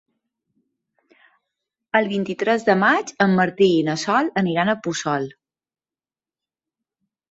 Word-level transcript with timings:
El 2.01 2.09
vint-i-tres 2.15 2.67
de 2.71 2.77
maig 2.85 3.13
en 3.29 3.39
Martí 3.43 3.71
i 3.77 3.87
na 3.93 4.01
Sol 4.09 4.35
aniran 4.45 4.77
a 4.77 4.79
Puçol. 4.85 5.33